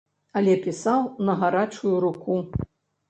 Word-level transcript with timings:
Але 0.39 0.53
пісаў 0.63 1.05
на 1.29 1.37
гарачую 1.43 1.95
руку. 2.07 2.41